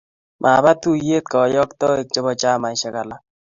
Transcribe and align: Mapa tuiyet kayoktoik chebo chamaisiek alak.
Mapa 0.41 0.71
tuiyet 0.81 1.25
kayoktoik 1.31 2.07
chebo 2.13 2.31
chamaisiek 2.41 2.95
alak. 3.01 3.21